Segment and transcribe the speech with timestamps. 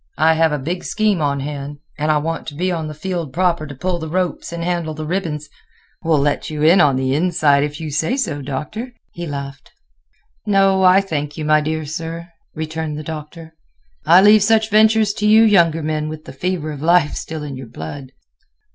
[0.17, 3.67] I have a big scheme on hand, and want to be on the field proper
[3.67, 5.47] to pull the ropes and handle the ribbons.
[6.03, 9.69] We'll let you in on the inside if you say so, Doctor," he laughed.
[10.47, 13.53] "No, I thank you, my dear sir," returned the Doctor.
[14.03, 17.55] "I leave such ventures to you younger men with the fever of life still in
[17.55, 18.11] your blood."